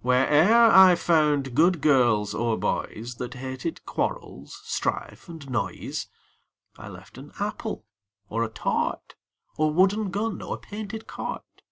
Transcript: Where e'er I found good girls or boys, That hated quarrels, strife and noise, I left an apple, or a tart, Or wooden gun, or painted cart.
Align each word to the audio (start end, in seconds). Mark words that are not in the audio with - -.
Where 0.00 0.26
e'er 0.28 0.52
I 0.72 0.96
found 0.96 1.54
good 1.54 1.80
girls 1.80 2.34
or 2.34 2.58
boys, 2.58 3.14
That 3.20 3.34
hated 3.34 3.86
quarrels, 3.86 4.60
strife 4.64 5.28
and 5.28 5.48
noise, 5.48 6.08
I 6.76 6.88
left 6.88 7.16
an 7.18 7.30
apple, 7.38 7.84
or 8.28 8.42
a 8.42 8.48
tart, 8.48 9.14
Or 9.56 9.72
wooden 9.72 10.10
gun, 10.10 10.42
or 10.42 10.58
painted 10.58 11.06
cart. 11.06 11.62